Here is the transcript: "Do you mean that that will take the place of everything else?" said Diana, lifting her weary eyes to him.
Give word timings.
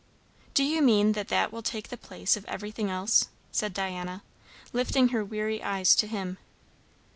"Do 0.55 0.63
you 0.63 0.81
mean 0.81 1.11
that 1.11 1.27
that 1.27 1.51
will 1.53 1.61
take 1.61 1.89
the 1.89 1.95
place 1.95 2.35
of 2.35 2.43
everything 2.45 2.89
else?" 2.89 3.29
said 3.51 3.71
Diana, 3.71 4.23
lifting 4.73 5.09
her 5.09 5.23
weary 5.23 5.61
eyes 5.61 5.93
to 5.93 6.07
him. 6.07 6.39